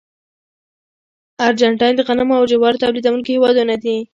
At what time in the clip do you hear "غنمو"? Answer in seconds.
2.07-2.33